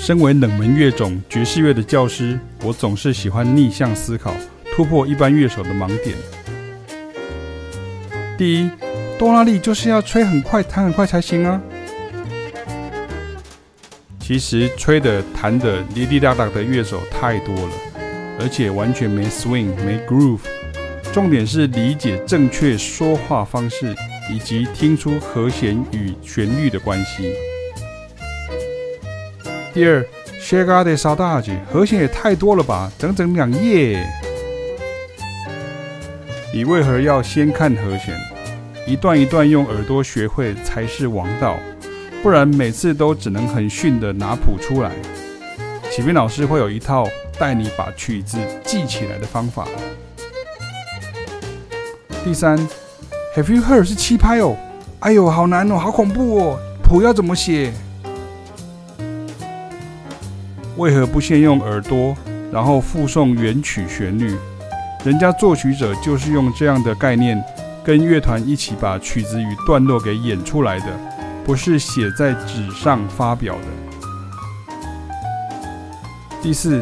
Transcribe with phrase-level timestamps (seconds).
[0.00, 4.32] 身为冷门乐种爵士乐的教师，我总是喜欢逆向思考，
[4.74, 6.16] 突破一般乐手的盲点。
[8.38, 8.70] 第一，
[9.18, 11.60] 多拉利就是要吹很快、弹很快才行啊。
[14.20, 17.72] 其实吹的、弹的滴滴答答的乐手太多了，
[18.40, 20.40] 而且完全没 swing、没 groove。
[21.12, 23.94] 重点是理解正确说话方式，
[24.32, 27.34] 以及听出和弦与旋律的关系。
[29.78, 30.04] 第二
[30.42, 34.04] ，Chega de saudade，和弦也太多了吧，整整两页。
[36.52, 38.12] 你为何要先看和弦？
[38.88, 41.56] 一段一段用耳朵学会才是王道，
[42.24, 44.90] 不然每次都只能很逊的拿谱出来。
[45.92, 47.06] 启斌老师会有一套
[47.38, 49.68] 带你把曲子记起来的方法。
[52.24, 52.58] 第三
[53.36, 54.56] ，Have you heard 是七拍哦，
[54.98, 57.72] 哎呦，好难哦，好恐怖哦，谱要怎么写？
[60.78, 62.16] 为何不先用耳朵，
[62.52, 64.36] 然后附送原曲旋律？
[65.04, 67.42] 人家作曲者就是用这样的概念，
[67.82, 70.86] 跟乐团一起把曲子与段落给演出来的，
[71.44, 74.78] 不是写在纸上发表的。
[76.40, 76.80] 第四，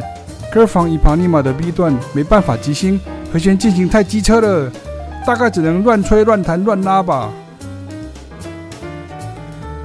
[0.53, 3.01] 歌房伊帕尼玛的 B 段没办法即兴，
[3.33, 4.71] 和弦进行太机车了，
[5.27, 7.33] 大概只能乱吹乱弹乱拉吧。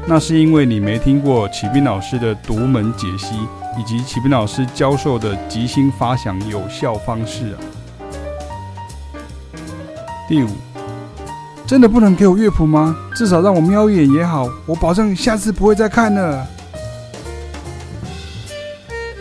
[0.08, 3.36] 那是因为你没听过启斌老师的独门解析。
[3.80, 7.58] 以及启斌老师教授的即兴发想有效方式啊。
[10.28, 10.50] 第五，
[11.66, 12.94] 真的不能给我乐谱吗？
[13.16, 16.46] 至少让我瞄一眼也好，我保证下次不会再看了。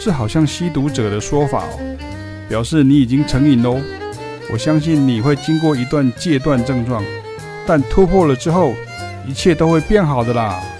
[0.00, 1.78] 这好像吸毒者的说法哦，
[2.48, 3.78] 表示你已经成瘾喽。
[4.52, 7.04] 我相信你会经过一段戒断症状，
[7.64, 8.74] 但突破了之后，
[9.26, 10.79] 一切都会变好的啦。